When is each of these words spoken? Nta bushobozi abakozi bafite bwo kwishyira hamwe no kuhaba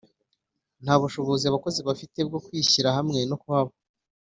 Nta 0.83 0.93
bushobozi 1.01 1.43
abakozi 1.47 1.79
bafite 1.87 2.19
bwo 2.27 2.39
kwishyira 2.45 2.89
hamwe 2.97 3.19
no 3.29 3.37
kuhaba 3.41 3.71